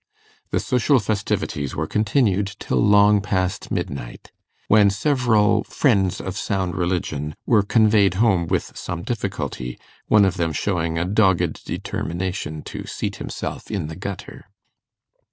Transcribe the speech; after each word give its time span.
The 0.49 0.59
social 0.59 0.97
festivities 0.97 1.75
were 1.75 1.85
continued 1.85 2.55
till 2.57 2.83
long 2.83 3.21
past 3.21 3.69
midnight, 3.69 4.31
when 4.67 4.89
several 4.89 5.63
friends 5.65 6.19
of 6.19 6.35
sound 6.35 6.73
religion 6.73 7.35
were 7.45 7.61
conveyed 7.61 8.15
home 8.15 8.47
with 8.47 8.75
some 8.75 9.03
difficulty, 9.03 9.77
one 10.07 10.25
of 10.25 10.37
them 10.37 10.53
showing 10.53 10.97
a 10.97 11.05
dogged 11.05 11.63
determination 11.65 12.63
to 12.63 12.87
seat 12.87 13.17
himself 13.17 13.69
in 13.69 13.89
the 13.89 13.95
gutter. 13.95 14.45